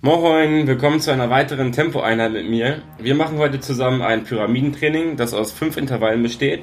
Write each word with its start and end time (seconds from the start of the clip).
Moin, 0.00 0.68
willkommen 0.68 1.00
zu 1.00 1.10
einer 1.10 1.28
weiteren 1.28 1.72
Tempoeinheit 1.72 2.32
mit 2.32 2.48
mir. 2.48 2.82
Wir 2.98 3.16
machen 3.16 3.38
heute 3.38 3.58
zusammen 3.58 4.00
ein 4.00 4.22
Pyramidentraining, 4.22 5.16
das 5.16 5.34
aus 5.34 5.50
fünf 5.50 5.76
Intervallen 5.76 6.22
besteht. 6.22 6.62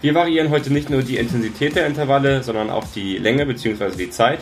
Wir 0.00 0.14
variieren 0.14 0.48
heute 0.48 0.72
nicht 0.72 0.88
nur 0.88 1.02
die 1.02 1.18
Intensität 1.18 1.76
der 1.76 1.86
Intervalle, 1.86 2.42
sondern 2.42 2.70
auch 2.70 2.86
die 2.94 3.18
Länge 3.18 3.44
bzw. 3.44 3.90
die 3.98 4.08
Zeit. 4.08 4.38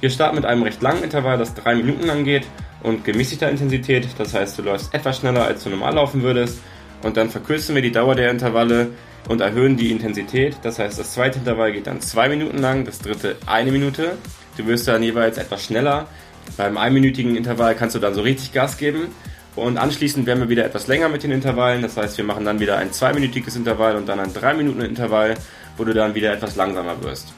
Wir 0.00 0.10
starten 0.10 0.36
mit 0.36 0.44
einem 0.44 0.64
recht 0.64 0.82
langen 0.82 1.02
Intervall, 1.02 1.38
das 1.38 1.54
drei 1.54 1.74
Minuten 1.76 2.06
lang 2.06 2.24
geht 2.24 2.46
und 2.82 3.06
gemäßigter 3.06 3.48
Intensität, 3.48 4.06
das 4.18 4.34
heißt 4.34 4.58
du 4.58 4.62
läufst 4.62 4.92
etwas 4.92 5.16
schneller 5.16 5.46
als 5.46 5.64
du 5.64 5.70
normal 5.70 5.94
laufen 5.94 6.22
würdest 6.22 6.60
und 7.02 7.16
dann 7.16 7.30
verkürzen 7.30 7.74
wir 7.74 7.80
die 7.80 7.92
Dauer 7.92 8.16
der 8.16 8.30
Intervalle 8.30 8.88
und 9.30 9.40
erhöhen 9.40 9.78
die 9.78 9.90
Intensität. 9.90 10.58
Das 10.62 10.78
heißt, 10.78 10.98
das 10.98 11.14
zweite 11.14 11.38
Intervall 11.38 11.72
geht 11.72 11.86
dann 11.86 12.02
zwei 12.02 12.28
Minuten 12.28 12.58
lang, 12.58 12.84
das 12.84 12.98
dritte 12.98 13.36
eine 13.46 13.72
Minute. 13.72 14.18
Du 14.58 14.66
wirst 14.66 14.86
dann 14.88 15.02
jeweils 15.02 15.38
etwas 15.38 15.64
schneller. 15.64 16.06
Beim 16.56 16.78
einminütigen 16.78 17.36
Intervall 17.36 17.74
kannst 17.74 17.96
du 17.96 18.00
dann 18.00 18.14
so 18.14 18.22
richtig 18.22 18.52
Gas 18.52 18.76
geben. 18.76 19.08
Und 19.56 19.78
anschließend 19.78 20.26
werden 20.26 20.40
wir 20.40 20.48
wieder 20.48 20.64
etwas 20.64 20.88
länger 20.88 21.08
mit 21.08 21.22
den 21.22 21.30
Intervallen. 21.30 21.82
Das 21.82 21.96
heißt, 21.96 22.16
wir 22.18 22.24
machen 22.24 22.44
dann 22.44 22.60
wieder 22.60 22.76
ein 22.78 22.92
zweiminütiges 22.92 23.54
Intervall 23.56 23.96
und 23.96 24.08
dann 24.08 24.18
ein 24.18 24.32
drei 24.32 24.54
Minuten 24.54 24.80
Intervall, 24.80 25.36
wo 25.76 25.84
du 25.84 25.94
dann 25.94 26.14
wieder 26.14 26.32
etwas 26.32 26.56
langsamer 26.56 27.02
wirst. 27.02 27.32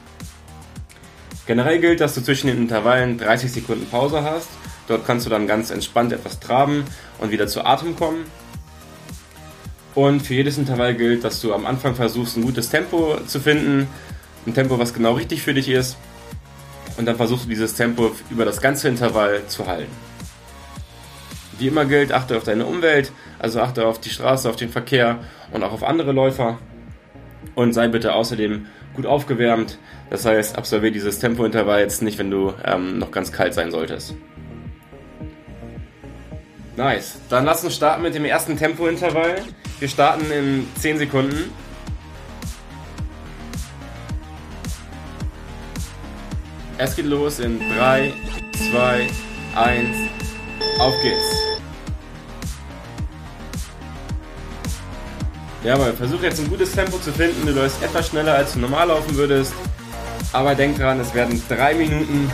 Generell 1.46 1.78
gilt, 1.78 2.00
dass 2.00 2.14
du 2.14 2.22
zwischen 2.22 2.48
den 2.48 2.58
Intervallen 2.58 3.18
30 3.18 3.52
Sekunden 3.52 3.86
Pause 3.88 4.22
hast. 4.22 4.48
Dort 4.88 5.06
kannst 5.06 5.26
du 5.26 5.30
dann 5.30 5.46
ganz 5.46 5.70
entspannt 5.70 6.12
etwas 6.12 6.40
traben 6.40 6.84
und 7.18 7.30
wieder 7.30 7.46
zu 7.46 7.64
Atem 7.64 7.96
kommen. 7.96 8.24
Und 9.94 10.20
für 10.20 10.34
jedes 10.34 10.58
Intervall 10.58 10.94
gilt, 10.94 11.24
dass 11.24 11.40
du 11.40 11.54
am 11.54 11.64
Anfang 11.64 11.94
versuchst, 11.94 12.36
ein 12.36 12.42
gutes 12.42 12.68
Tempo 12.68 13.18
zu 13.26 13.40
finden. 13.40 13.88
Ein 14.46 14.54
Tempo, 14.54 14.78
was 14.78 14.92
genau 14.92 15.14
richtig 15.14 15.42
für 15.42 15.54
dich 15.54 15.68
ist. 15.68 15.96
Und 16.96 17.06
dann 17.06 17.16
versuchst 17.16 17.44
du 17.44 17.48
dieses 17.48 17.74
Tempo 17.74 18.12
über 18.30 18.44
das 18.44 18.60
ganze 18.60 18.88
Intervall 18.88 19.46
zu 19.46 19.66
halten. 19.66 19.92
Wie 21.58 21.68
immer 21.68 21.84
gilt, 21.84 22.12
achte 22.12 22.36
auf 22.36 22.44
deine 22.44 22.66
Umwelt, 22.66 23.12
also 23.38 23.60
achte 23.60 23.86
auf 23.86 24.00
die 24.00 24.10
Straße, 24.10 24.48
auf 24.48 24.56
den 24.56 24.68
Verkehr 24.68 25.20
und 25.52 25.62
auch 25.62 25.72
auf 25.72 25.82
andere 25.82 26.12
Läufer. 26.12 26.58
Und 27.54 27.72
sei 27.72 27.88
bitte 27.88 28.12
außerdem 28.14 28.66
gut 28.94 29.06
aufgewärmt. 29.06 29.78
Das 30.10 30.24
heißt, 30.24 30.56
absolviere 30.56 30.92
dieses 30.92 31.18
Tempointervall 31.18 31.80
jetzt 31.80 32.02
nicht, 32.02 32.18
wenn 32.18 32.30
du 32.30 32.52
ähm, 32.64 32.98
noch 32.98 33.10
ganz 33.10 33.32
kalt 33.32 33.54
sein 33.54 33.70
solltest. 33.70 34.14
Nice. 36.76 37.18
Dann 37.30 37.46
lass 37.46 37.64
uns 37.64 37.74
starten 37.74 38.02
mit 38.02 38.14
dem 38.14 38.26
ersten 38.26 38.58
Tempointervall. 38.58 39.36
Wir 39.78 39.88
starten 39.88 40.30
in 40.30 40.66
10 40.78 40.98
Sekunden. 40.98 41.50
Es 46.78 46.94
geht 46.94 47.06
los 47.06 47.38
in 47.38 47.58
3, 47.78 48.12
2, 48.70 49.08
1. 49.54 49.88
Auf 50.78 50.94
geht's. 51.02 51.16
Jawohl, 55.64 55.94
versuch 55.94 56.22
jetzt 56.22 56.38
ein 56.38 56.50
gutes 56.50 56.72
Tempo 56.72 56.98
zu 56.98 57.12
finden. 57.12 57.46
Du 57.46 57.52
läufst 57.52 57.82
etwas 57.82 58.08
schneller, 58.08 58.34
als 58.34 58.52
du 58.52 58.58
normal 58.58 58.88
laufen 58.88 59.16
würdest. 59.16 59.54
Aber 60.34 60.54
denk 60.54 60.78
dran, 60.78 61.00
es 61.00 61.14
werden 61.14 61.42
3 61.48 61.74
Minuten. 61.74 62.30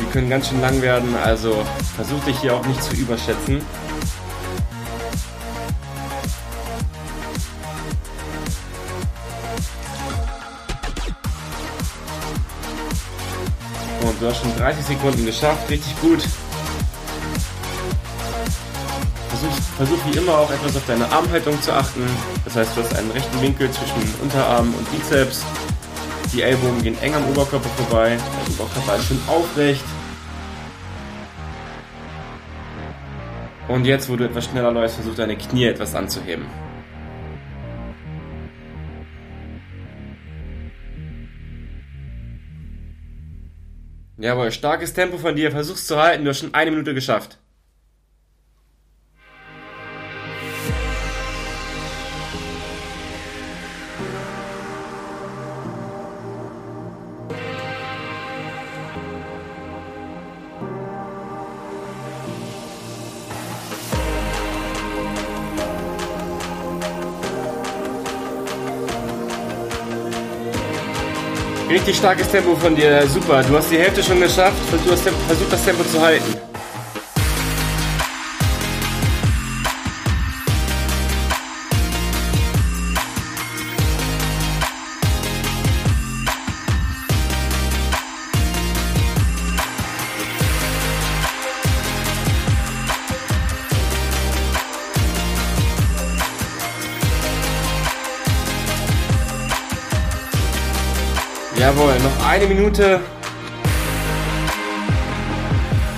Die 0.00 0.06
können 0.06 0.30
ganz 0.30 0.48
schön 0.48 0.62
lang 0.62 0.80
werden, 0.80 1.14
also 1.22 1.62
versuch 1.94 2.24
dich 2.24 2.40
hier 2.40 2.54
auch 2.54 2.64
nicht 2.64 2.82
zu 2.82 2.96
überschätzen. 2.96 3.60
Und 14.02 14.20
du 14.20 14.26
hast 14.28 14.40
schon 14.40 14.56
30 14.56 14.84
Sekunden 14.84 15.26
geschafft, 15.26 15.68
richtig 15.68 16.00
gut. 16.00 16.22
Versuch, 19.28 19.62
versuch 19.76 19.98
wie 20.06 20.18
immer 20.18 20.38
auch 20.38 20.50
etwas 20.50 20.76
auf 20.76 20.82
deine 20.86 21.10
Armhaltung 21.10 21.60
zu 21.62 21.72
achten. 21.72 22.02
Das 22.44 22.56
heißt, 22.56 22.76
du 22.76 22.82
hast 22.82 22.96
einen 22.96 23.10
rechten 23.10 23.40
Winkel 23.40 23.70
zwischen 23.70 24.14
Unterarm 24.22 24.74
und 24.74 24.90
Bizeps. 24.90 25.44
Die 26.32 26.42
Ellbogen 26.42 26.82
gehen 26.82 26.98
eng 27.02 27.14
am 27.14 27.28
Oberkörper 27.28 27.68
vorbei. 27.70 28.16
Der 28.16 28.64
Oberkörper 28.64 28.96
ist 28.96 29.06
schön 29.06 29.20
aufrecht. 29.26 29.84
Und 33.68 33.84
jetzt, 33.84 34.08
wo 34.08 34.16
du 34.16 34.24
etwas 34.24 34.46
schneller 34.46 34.72
läufst, 34.72 34.96
versuch 34.96 35.14
deine 35.14 35.36
Knie 35.36 35.66
etwas 35.66 35.94
anzuheben. 35.94 36.46
Jawohl, 44.20 44.52
starkes 44.52 44.92
Tempo 44.92 45.16
von 45.16 45.34
dir. 45.34 45.50
Versuch's 45.50 45.86
zu 45.86 45.96
halten. 45.96 46.24
Du 46.24 46.30
hast 46.30 46.40
schon 46.40 46.52
eine 46.52 46.70
Minute 46.70 46.92
geschafft. 46.92 47.39
Richtig 71.70 71.98
starkes 71.98 72.28
Tempo 72.28 72.56
von 72.56 72.74
dir, 72.74 73.06
super. 73.06 73.44
Du 73.44 73.56
hast 73.56 73.70
die 73.70 73.78
Hälfte 73.78 74.02
schon 74.02 74.20
geschafft. 74.20 74.56
Du 74.84 74.90
hast 74.90 75.02
versucht, 75.02 75.52
das 75.52 75.64
Tempo 75.64 75.84
zu 75.84 76.00
halten. 76.00 76.49
Jawohl, 101.60 101.92
noch 101.98 102.26
eine 102.26 102.46
Minute. 102.46 103.00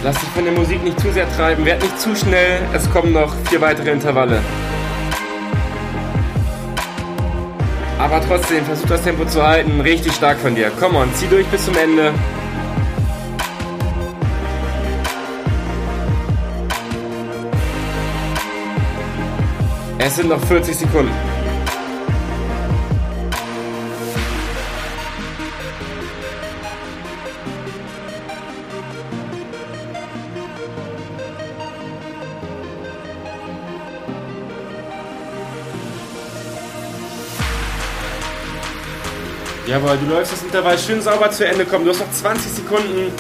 Lass 0.02 0.18
dich 0.18 0.28
von 0.30 0.42
der 0.42 0.52
Musik 0.54 0.82
nicht 0.82 0.98
zu 0.98 1.12
sehr 1.12 1.32
treiben, 1.36 1.64
werd 1.64 1.80
nicht 1.80 2.00
zu 2.00 2.16
schnell. 2.16 2.58
Es 2.72 2.90
kommen 2.90 3.12
noch 3.12 3.32
vier 3.48 3.60
weitere 3.60 3.92
Intervalle. 3.92 4.40
Aber 7.96 8.20
trotzdem, 8.26 8.64
versuch 8.64 8.88
das 8.88 9.04
Tempo 9.04 9.24
zu 9.24 9.40
halten. 9.40 9.80
Richtig 9.80 10.12
stark 10.14 10.40
von 10.40 10.56
dir. 10.56 10.72
Komm 10.80 10.96
on, 10.96 11.14
zieh 11.14 11.28
durch 11.28 11.46
bis 11.46 11.64
zum 11.64 11.76
Ende. 11.76 12.12
Es 19.98 20.16
sind 20.16 20.28
noch 20.28 20.44
40 20.44 20.76
Sekunden. 20.76 21.31
Jawohl, 39.72 39.96
du 39.96 40.04
läufst 40.04 40.34
das 40.34 40.42
Intervall 40.42 40.78
schön 40.78 41.00
sauber 41.00 41.30
zu 41.30 41.46
Ende 41.46 41.64
kommen. 41.64 41.86
Du 41.86 41.92
hast 41.92 42.00
noch 42.00 42.10
20 42.10 42.52
Sekunden. 42.52 43.10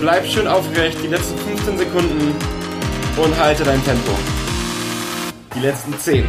Bleib 0.00 0.26
schön 0.26 0.48
aufrecht, 0.48 0.98
die 1.00 1.06
letzten 1.06 1.38
15 1.38 1.78
Sekunden 1.78 2.34
und 3.16 3.38
halte 3.38 3.62
dein 3.62 3.84
Tempo. 3.84 4.10
Die 5.54 5.60
letzten 5.60 5.96
10. 5.96 6.24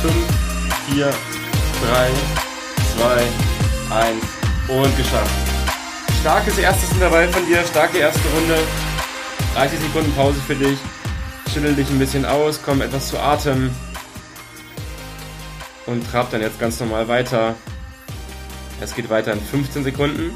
5, 0.00 0.14
4, 0.94 1.04
3, 1.04 1.14
2, 2.96 3.98
1 4.00 4.24
und 4.68 4.96
geschafft. 4.96 5.30
Starkes 6.22 6.56
erstes 6.56 6.90
Intervall 6.92 7.28
von 7.28 7.44
dir, 7.44 7.62
starke 7.66 7.98
erste 7.98 8.26
Runde. 8.34 8.56
30 9.56 9.78
Sekunden 9.78 10.10
Pause 10.14 10.40
für 10.46 10.54
dich 10.54 10.78
schüttel 11.52 11.74
dich 11.74 11.90
ein 11.90 11.98
bisschen 11.98 12.24
aus, 12.24 12.60
komm 12.64 12.80
etwas 12.80 13.08
zu 13.08 13.18
Atem 13.18 13.70
und 15.90 16.08
trab 16.08 16.30
dann 16.30 16.40
jetzt 16.40 16.60
ganz 16.60 16.78
normal 16.78 17.08
weiter. 17.08 17.56
Es 18.80 18.94
geht 18.94 19.10
weiter 19.10 19.32
in 19.32 19.40
15 19.40 19.82
Sekunden. 19.82 20.30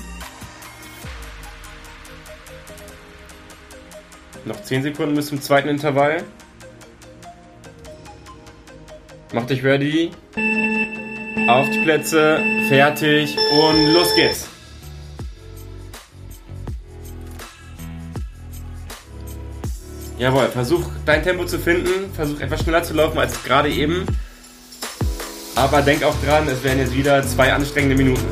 Noch 4.45 4.61
10 4.61 4.83
Sekunden 4.83 5.15
bis 5.15 5.29
zum 5.29 5.41
zweiten 5.41 5.69
Intervall. 5.69 6.25
Mach 9.33 9.47
dich 9.47 9.63
ready. 9.65 10.11
Auf 11.49 11.71
die 11.71 11.81
Plätze, 11.83 12.43
fertig 12.69 13.37
und 13.53 13.93
los 13.93 14.15
geht's. 14.17 14.49
Jawohl, 20.19 20.49
versuch 20.49 20.85
dein 21.07 21.23
Tempo 21.23 21.45
zu 21.45 21.59
finden, 21.59 22.13
versuch 22.15 22.41
etwas 22.41 22.63
schneller 22.63 22.83
zu 22.83 22.95
laufen 22.95 23.19
als 23.19 23.43
gerade 23.45 23.69
eben. 23.71 24.07
Aber 25.57 25.83
denk 25.83 26.03
auch 26.03 26.15
dran, 26.25 26.49
es 26.49 26.63
werden 26.65 26.81
jetzt 26.81 26.95
wieder 26.95 27.23
zwei 27.27 27.53
anstrengende 27.53 27.97
Minuten. 27.97 28.27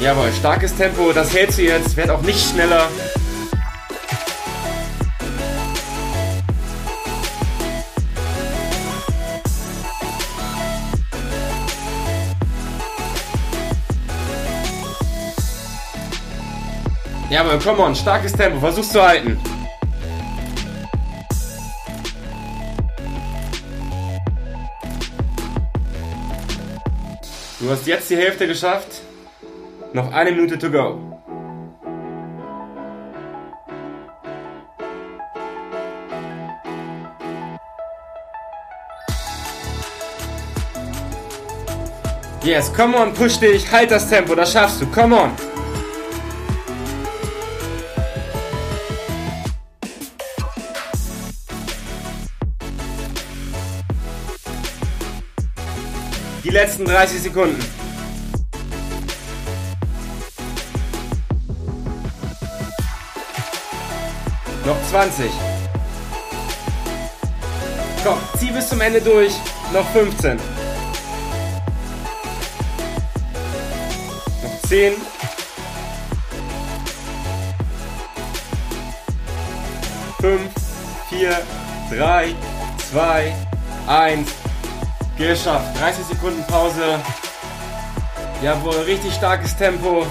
Jawohl, 0.00 0.32
starkes 0.32 0.74
Tempo, 0.74 1.12
das 1.12 1.32
hältst 1.34 1.58
du 1.58 1.62
jetzt, 1.62 1.96
werd 1.96 2.10
auch 2.10 2.22
nicht 2.22 2.50
schneller. 2.50 2.88
Jawohl, 17.30 17.60
come 17.60 17.80
on, 17.80 17.94
starkes 17.94 18.32
Tempo, 18.32 18.58
versuch's 18.58 18.90
zu 18.90 19.00
halten. 19.00 19.38
Du 27.60 27.70
hast 27.70 27.86
jetzt 27.86 28.10
die 28.10 28.16
Hälfte 28.16 28.48
geschafft. 28.48 29.02
Noch 29.92 30.12
eine 30.12 30.32
Minute 30.32 30.58
to 30.58 30.70
go. 30.70 30.98
Yes, 42.42 42.72
come 42.72 42.96
on, 42.96 43.14
push 43.14 43.38
dich, 43.38 43.70
halt 43.70 43.92
das 43.92 44.08
Tempo, 44.08 44.34
das 44.34 44.52
schaffst 44.52 44.80
du, 44.80 44.86
come 44.86 45.14
on. 45.14 45.49
Die 56.50 56.56
letzten 56.56 56.84
30 56.84 57.22
Sekunden. 57.22 57.64
Noch 64.66 64.76
20. 64.90 65.30
Komm, 68.02 68.18
zieh 68.36 68.50
bis 68.50 68.68
zum 68.68 68.80
Ende 68.80 69.00
durch. 69.00 69.32
Noch 69.72 69.88
15. 69.92 70.38
Noch 74.42 74.68
10. 74.68 74.94
Fünf, 80.20 80.50
vier, 81.10 81.42
drei, 81.92 82.34
zwei, 82.90 83.36
eins. 83.86 84.39
Geschafft. 85.20 85.78
30 85.78 86.06
Sekunden 86.06 86.42
Pause. 86.46 86.98
Jawohl, 88.42 88.74
richtig 88.86 89.12
starkes 89.12 89.54
Tempo. 89.54 90.06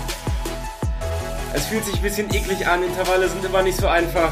Es 1.52 1.66
fühlt 1.66 1.84
sich 1.84 1.96
ein 1.96 2.02
bisschen 2.04 2.30
eklig 2.32 2.68
an, 2.68 2.84
Intervalle 2.84 3.28
sind 3.28 3.44
immer 3.44 3.64
nicht 3.64 3.80
so 3.80 3.88
einfach. 3.88 4.32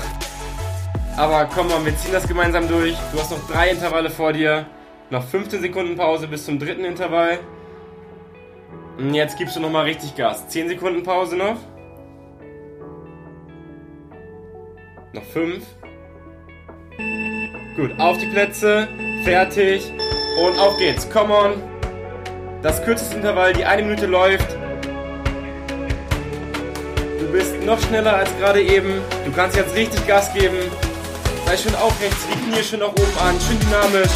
Aber 1.17 1.45
komm 1.45 1.69
mal, 1.69 1.83
wir 1.83 1.97
ziehen 1.97 2.13
das 2.13 2.27
gemeinsam 2.27 2.67
durch. 2.67 2.95
Du 3.11 3.19
hast 3.19 3.31
noch 3.31 3.47
drei 3.47 3.71
Intervalle 3.71 4.11
vor 4.11 4.33
dir. 4.33 4.67
Noch 5.09 5.23
15 5.23 5.61
Sekunden 5.61 5.95
Pause 5.95 6.27
bis 6.27 6.45
zum 6.45 6.59
dritten 6.59 6.85
Intervall. 6.85 7.39
Und 8.99 9.15
jetzt 9.15 9.35
gibst 9.39 9.55
du 9.55 9.59
nochmal 9.59 9.85
richtig 9.85 10.15
Gas. 10.15 10.47
10 10.47 10.67
Sekunden 10.69 11.01
Pause 11.01 11.37
noch. 11.37 11.57
Noch 15.13 15.23
5. 15.23 15.65
Gut, 17.75 17.99
auf 17.99 18.19
die 18.19 18.27
Plätze. 18.27 18.87
Fertig. 19.23 19.91
Und 20.37 20.59
auf 20.59 20.77
geht's. 20.77 21.09
Come 21.09 21.33
on. 21.33 21.63
Das 22.61 22.83
kürzeste 22.83 23.15
Intervall, 23.15 23.53
die 23.53 23.65
eine 23.65 23.81
Minute 23.81 24.05
läuft. 24.05 24.47
Du 27.19 27.31
bist 27.31 27.59
noch 27.65 27.81
schneller 27.81 28.15
als 28.15 28.29
gerade 28.37 28.61
eben. 28.61 29.01
Du 29.25 29.31
kannst 29.31 29.57
jetzt 29.57 29.73
richtig 29.75 30.05
Gas 30.05 30.31
geben. 30.33 30.57
Sei 31.45 31.57
schön 31.57 31.75
aufrecht, 31.75 32.13
zieh 32.21 32.35
die 32.35 32.51
Knie 32.51 32.63
schön 32.63 32.79
nach 32.79 32.89
oben 32.89 33.17
an, 33.25 33.35
schön 33.39 33.59
dynamisch. 33.59 34.11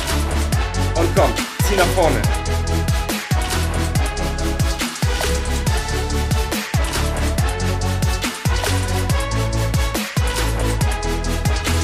Und 0.96 1.16
komm, 1.16 1.32
zieh 1.68 1.76
nach 1.76 1.86
vorne. 1.96 2.22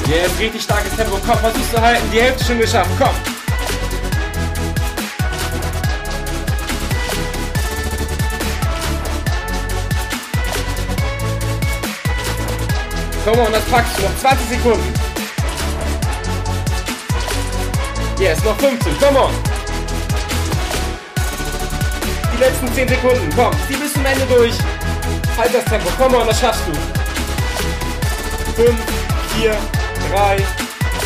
Jetzt 0.08 0.38
richtig 0.38 0.62
starkes 0.62 0.94
Tempo. 0.96 1.18
Komm, 1.26 1.38
versuchst 1.38 1.72
du 1.72 1.80
halten. 1.80 2.08
Die 2.12 2.20
Hälfte 2.20 2.44
schon 2.44 2.58
geschafft. 2.58 2.90
Komm. 2.98 3.27
Komm 13.28 13.40
on, 13.40 13.52
das 13.52 13.64
packst 13.64 13.98
du. 13.98 14.02
Noch 14.04 14.16
20 14.16 14.48
Sekunden. 14.48 14.94
Yes, 18.18 18.42
noch 18.42 18.56
15. 18.56 18.96
Komm 18.98 19.16
on. 19.16 19.30
Die 22.32 22.38
letzten 22.38 22.72
10 22.72 22.88
Sekunden. 22.88 23.28
Komm, 23.36 23.52
zieh 23.68 23.76
bis 23.76 23.92
zum 23.92 24.06
Ende 24.06 24.24
durch. 24.34 24.54
Halt 25.36 25.54
das 25.54 25.64
Tempo. 25.66 25.90
Komm 25.98 26.14
on, 26.14 26.26
das 26.26 26.40
schaffst 26.40 26.62
du. 26.68 26.72
5, 28.62 28.74
4, 29.36 29.56
3, 30.10 30.36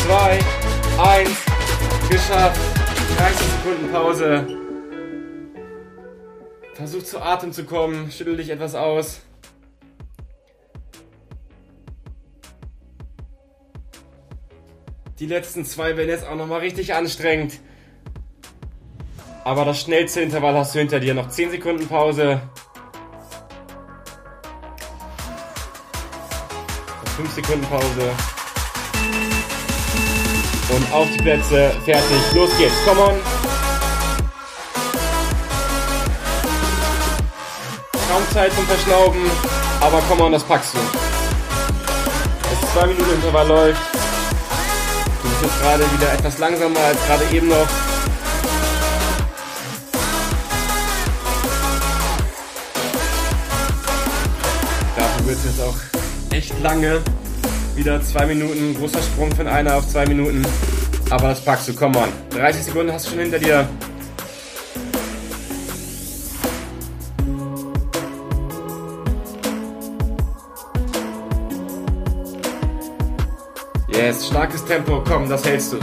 2, 0.07 0.39
1. 1.03 1.29
Geschafft. 2.09 2.61
30 3.17 3.47
Sekunden 3.57 3.91
Pause. 3.91 4.47
Versuch 6.73 7.03
zu 7.03 7.21
Atem 7.21 7.51
zu 7.51 7.65
kommen. 7.65 8.09
Schüttel 8.09 8.37
dich 8.37 8.49
etwas 8.49 8.75
aus. 8.75 9.19
Die 15.23 15.29
letzten 15.29 15.63
zwei 15.63 15.95
werden 15.95 16.09
jetzt 16.09 16.27
auch 16.27 16.35
nochmal 16.35 16.59
richtig 16.59 16.93
anstrengend. 16.93 17.53
Aber 19.45 19.63
das 19.63 19.79
schnellste 19.79 20.19
Intervall 20.19 20.53
hast 20.53 20.75
du 20.75 20.79
hinter 20.79 20.99
dir. 20.99 21.13
Noch 21.13 21.29
10 21.29 21.51
Sekunden 21.51 21.87
Pause. 21.87 22.41
5 27.15 27.31
Sekunden 27.31 27.65
Pause. 27.67 28.11
Und 30.75 30.93
auf 30.93 31.07
die 31.13 31.23
Plätze. 31.23 31.71
Fertig. 31.85 32.33
Los 32.35 32.57
geht's. 32.57 32.73
Come 32.85 32.99
on. 32.99 33.13
Kaum 38.09 38.23
Zeit 38.33 38.51
zum 38.51 38.65
Verschnauben. 38.65 39.21
Aber 39.79 40.01
come 40.09 40.23
on, 40.23 40.33
das 40.33 40.43
packst 40.43 40.73
du. 40.73 40.79
Das 42.61 42.73
2 42.73 42.87
Minuten 42.87 43.09
Intervall 43.09 43.47
läuft. 43.47 43.92
Jetzt 45.43 45.59
gerade 45.61 45.83
wieder 45.91 46.13
etwas 46.13 46.37
langsamer 46.37 46.79
als 46.79 46.97
gerade 47.05 47.25
eben 47.35 47.49
noch. 47.49 47.67
Dafür 54.95 55.27
wird 55.27 55.37
es 55.37 55.43
jetzt 55.43 55.61
auch 55.61 55.75
echt 56.31 56.57
lange. 56.61 57.01
Wieder 57.75 58.01
zwei 58.01 58.25
Minuten, 58.25 58.73
großer 58.79 59.01
Sprung 59.01 59.35
von 59.35 59.47
einer 59.49 59.75
auf 59.75 59.89
zwei 59.89 60.05
Minuten. 60.05 60.45
Aber 61.09 61.27
das 61.27 61.43
packst 61.43 61.67
du, 61.67 61.73
komm 61.73 61.93
on. 61.97 62.07
30 62.29 62.63
Sekunden 62.63 62.93
hast 62.93 63.07
du 63.07 63.09
schon 63.09 63.19
hinter 63.19 63.39
dir. 63.39 63.67
Yes, 74.05 74.27
starkes 74.27 74.65
Tempo, 74.65 75.01
komm, 75.07 75.29
das 75.29 75.45
hältst 75.45 75.71
du. 75.71 75.77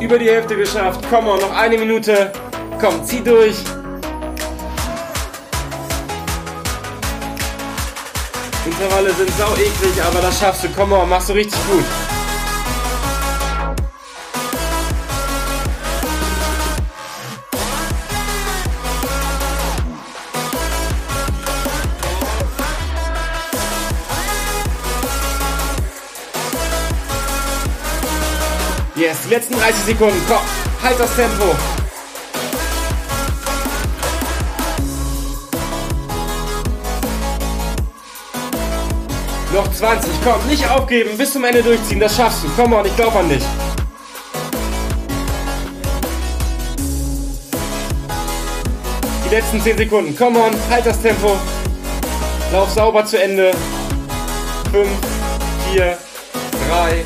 Über 0.00 0.18
die 0.18 0.28
Hälfte 0.28 0.56
geschafft. 0.56 1.04
Komm 1.08 1.26
noch 1.26 1.56
eine 1.56 1.78
Minute. 1.78 2.32
Komm, 2.80 3.04
zieh 3.04 3.20
durch. 3.20 3.54
Intervalle 8.72 9.12
sind 9.12 9.30
sau 9.36 9.52
eklig, 9.52 10.02
aber 10.02 10.20
das 10.22 10.40
schaffst 10.40 10.64
du. 10.64 10.68
Komm 10.74 10.92
on, 10.92 11.08
machst 11.08 11.28
du 11.28 11.34
richtig 11.34 11.58
gut. 11.70 11.84
Yes, 28.94 29.18
die 29.24 29.30
letzten 29.30 29.54
30 29.54 29.84
Sekunden. 29.84 30.20
Komm, 30.28 30.38
halt 30.82 30.98
das 30.98 31.14
Tempo. 31.14 31.54
Noch 39.52 39.70
20, 39.70 40.10
komm, 40.24 40.46
nicht 40.48 40.66
aufgeben, 40.70 41.18
bis 41.18 41.34
zum 41.34 41.44
Ende 41.44 41.62
durchziehen, 41.62 42.00
das 42.00 42.16
schaffst 42.16 42.42
du. 42.42 42.48
Komm 42.56 42.72
on, 42.72 42.86
ich 42.86 42.96
glaub 42.96 43.14
an 43.14 43.28
dich. 43.28 43.44
Die 49.26 49.34
letzten 49.34 49.60
10 49.60 49.76
Sekunden, 49.76 50.16
komm 50.16 50.36
on, 50.36 50.52
halt 50.70 50.86
das 50.86 51.02
Tempo. 51.02 51.36
Lauf 52.50 52.70
sauber 52.70 53.04
zu 53.04 53.22
Ende. 53.22 53.52
5, 54.70 54.88
4, 55.72 55.98
3, 56.70 57.04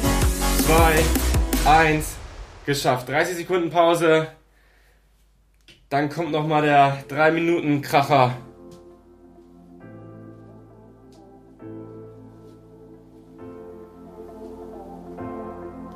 2, 1.65 1.71
1. 1.71 2.07
Geschafft. 2.65 3.09
30 3.09 3.39
Sekunden 3.39 3.71
Pause. 3.71 4.29
Dann 5.89 6.09
kommt 6.09 6.31
nochmal 6.31 6.63
der 6.63 6.99
3 7.09 7.33
Minuten 7.33 7.83
Kracher. 7.83 8.37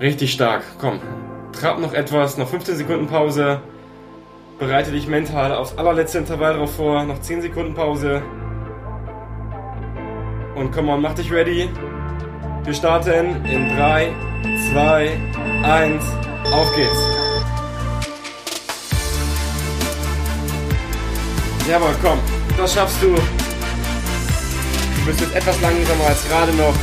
Richtig 0.01 0.33
stark. 0.33 0.63
Komm. 0.79 0.99
Trab 1.53 1.79
noch 1.79 1.93
etwas. 1.93 2.39
Noch 2.39 2.49
15 2.49 2.77
Sekunden 2.77 3.07
Pause. 3.07 3.61
Bereite 4.59 4.93
dich 4.93 5.07
mental 5.07 5.55
aufs 5.55 5.77
allerletzte 5.77 6.19
Intervall 6.19 6.55
drauf 6.55 6.75
vor. 6.75 7.05
Noch 7.05 7.21
10 7.21 7.43
Sekunden 7.43 7.75
Pause. 7.75 8.23
Und 10.55 10.73
komm 10.73 10.89
on, 10.89 11.03
mach 11.03 11.15
dich 11.15 11.31
ready. 11.31 11.69
Wir 12.65 12.75
starten 12.75 13.45
in 13.45 13.69
3, 13.77 14.09
2, 14.73 15.11
1. 15.65 16.05
Auf 16.51 16.75
geht's. 16.75 17.07
Jawohl, 21.69 21.95
komm. 22.03 22.19
Das 22.57 22.75
schaffst 22.75 23.03
du. 23.03 23.15
Du 23.15 25.07
bist 25.07 25.21
jetzt 25.21 25.37
etwas 25.37 25.61
langsamer 25.61 26.07
als 26.07 26.27
gerade 26.27 26.53
noch. 26.55 26.75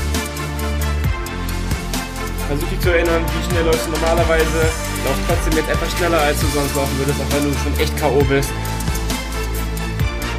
Versuch 2.47 2.69
dich 2.69 2.79
zu 2.79 2.89
erinnern, 2.91 3.21
wie 3.25 3.51
schnell 3.51 3.65
läufst 3.65 3.87
du 3.87 3.91
normalerweise. 3.91 4.71
Lauf 5.03 5.17
trotzdem 5.27 5.59
jetzt 5.59 5.69
etwas 5.69 5.91
schneller, 5.97 6.21
als 6.21 6.39
du 6.39 6.47
sonst 6.47 6.75
laufen 6.75 6.97
würdest, 6.97 7.19
auch 7.19 7.35
wenn 7.35 7.43
du 7.43 7.57
schon 7.59 7.77
echt 7.77 7.97
K.O. 7.97 8.23
bist. 8.23 8.49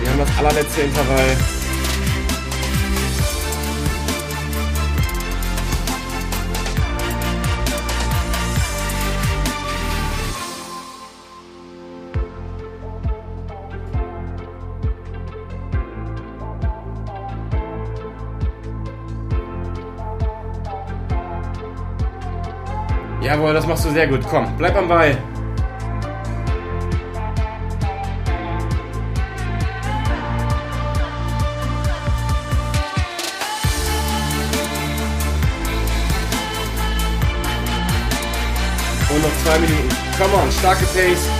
Wir 0.01 0.11
haben 0.11 0.19
das 0.19 0.39
allerletzte 0.39 0.81
Intervall. 0.81 1.37
Jawohl, 23.39 23.55
das 23.55 23.69
machst 23.69 23.85
du 23.85 23.91
sehr 23.91 24.09
gut. 24.09 24.21
Komm, 24.29 24.49
bleib 24.57 24.75
am 24.75 24.89
Ball. 24.89 25.17
Und 39.09 39.23
noch 39.23 39.31
zwei 39.45 39.59
Minuten. 39.61 39.89
Come 40.19 40.35
on, 40.35 40.51
starke 40.51 40.85
Pace. 40.87 41.38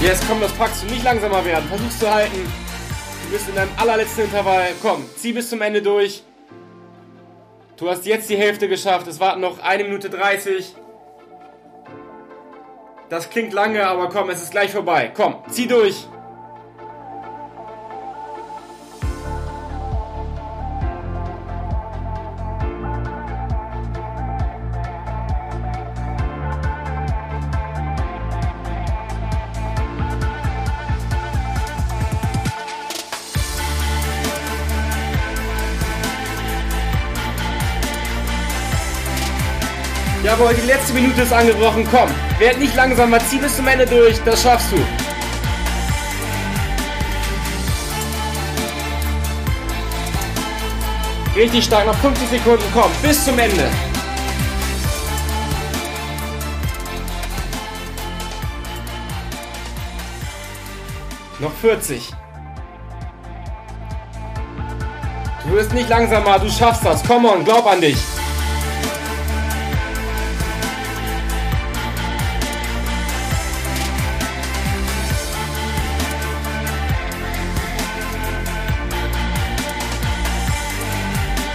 Yes, 0.00 0.20
komm, 0.28 0.40
das 0.40 0.52
packst 0.52 0.84
du. 0.84 0.86
Nicht 0.86 1.02
langsamer 1.02 1.44
werden. 1.44 1.68
Versuch's 1.68 1.98
zu 1.98 2.08
halten. 2.08 2.36
Du 3.24 3.32
bist 3.32 3.48
in 3.48 3.56
deinem 3.56 3.70
allerletzten 3.76 4.24
Intervall. 4.24 4.68
Komm, 4.80 5.04
zieh 5.16 5.32
bis 5.32 5.50
zum 5.50 5.60
Ende 5.60 5.82
durch. 5.82 6.22
Du 7.76 7.90
hast 7.90 8.06
jetzt 8.06 8.30
die 8.30 8.36
Hälfte 8.36 8.68
geschafft. 8.68 9.08
Es 9.08 9.18
warten 9.18 9.40
noch 9.40 9.58
eine 9.60 9.82
Minute 9.82 10.08
30. 10.08 10.74
Das 13.08 13.28
klingt 13.28 13.52
lange, 13.52 13.86
aber 13.86 14.08
komm, 14.08 14.30
es 14.30 14.40
ist 14.40 14.52
gleich 14.52 14.70
vorbei. 14.70 15.10
Komm, 15.14 15.36
zieh 15.50 15.66
durch. 15.66 16.06
Jawohl, 40.28 40.52
die 40.52 40.66
letzte 40.66 40.92
Minute 40.92 41.22
ist 41.22 41.32
angebrochen. 41.32 41.88
Komm, 41.90 42.10
werd 42.38 42.58
nicht 42.58 42.76
langsamer, 42.76 43.18
zieh 43.18 43.38
bis 43.38 43.56
zum 43.56 43.66
Ende 43.66 43.86
durch. 43.86 44.22
Das 44.24 44.42
schaffst 44.42 44.70
du. 44.70 44.76
Richtig 51.34 51.64
stark, 51.64 51.86
noch 51.86 51.94
50 51.94 52.28
Sekunden. 52.28 52.64
Komm, 52.74 52.90
bis 53.00 53.24
zum 53.24 53.38
Ende. 53.38 53.70
Noch 61.38 61.54
40. 61.62 62.10
Du 65.46 65.52
wirst 65.54 65.72
nicht 65.72 65.88
langsamer, 65.88 66.38
du 66.38 66.50
schaffst 66.50 66.84
das. 66.84 67.02
Come 67.04 67.32
on, 67.32 67.46
glaub 67.46 67.66
an 67.66 67.80
dich. 67.80 67.96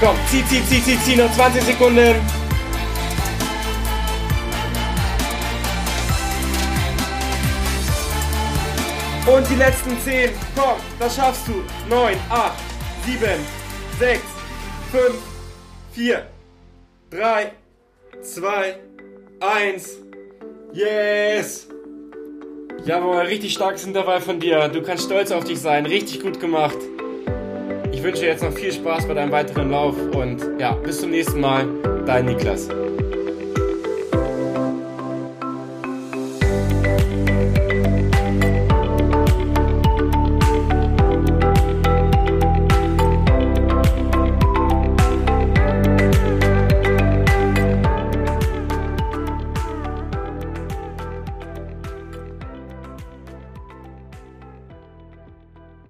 Komm, 0.03 0.17
zieh, 0.29 0.43
zieh, 0.49 0.61
zieh, 0.65 0.83
zieh, 0.83 0.99
zieh, 1.05 1.15
noch 1.15 1.31
20 1.31 1.63
Sekunden. 1.63 2.15
Und 9.25 9.49
die 9.49 9.55
letzten 9.55 9.97
10. 9.97 10.31
Komm, 10.57 10.75
das 10.99 11.15
schaffst 11.15 11.47
du. 11.47 11.63
9, 11.89 12.17
8, 12.29 12.51
7, 13.05 13.29
6, 13.97 14.19
5, 14.91 15.13
4, 15.93 16.27
3, 17.09 17.51
2, 18.21 18.75
1. 19.39 19.89
Yes! 20.73 21.69
Jawohl, 22.83 23.19
richtig 23.19 23.53
starkes 23.53 23.85
Intervall 23.85 24.19
von 24.19 24.37
dir. 24.37 24.67
Du 24.67 24.81
kannst 24.81 25.05
stolz 25.05 25.31
auf 25.31 25.45
dich 25.45 25.61
sein. 25.61 25.85
Richtig 25.85 26.21
gut 26.21 26.41
gemacht. 26.41 26.77
Ich 27.93 28.01
wünsche 28.01 28.21
dir 28.21 28.29
jetzt 28.29 28.43
noch 28.43 28.51
viel 28.51 28.71
Spaß 28.71 29.07
bei 29.07 29.13
deinem 29.13 29.31
weiteren 29.31 29.69
Lauf 29.69 29.95
und 30.15 30.59
ja, 30.59 30.71
bis 30.73 30.99
zum 30.99 31.11
nächsten 31.11 31.39
Mal. 31.39 31.67
Dein 32.07 32.25
Niklas. 32.25 32.67